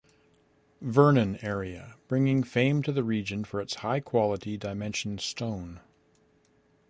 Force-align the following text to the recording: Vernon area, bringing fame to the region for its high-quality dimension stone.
Vernon 0.81 1.37
area, 1.45 1.95
bringing 2.07 2.41
fame 2.41 2.81
to 2.81 2.91
the 2.91 3.03
region 3.03 3.43
for 3.43 3.61
its 3.61 3.75
high-quality 3.75 4.57
dimension 4.57 5.19
stone. 5.19 5.79